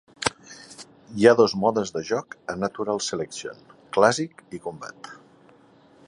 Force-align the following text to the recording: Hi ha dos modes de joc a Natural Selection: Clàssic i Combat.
Hi 1.23 1.27
ha 1.27 1.33
dos 1.41 1.53
modes 1.65 1.93
de 1.97 2.03
joc 2.07 2.33
a 2.53 2.55
Natural 2.63 3.01
Selection: 3.09 3.61
Clàssic 3.99 4.41
i 4.59 4.61
Combat. 4.67 5.11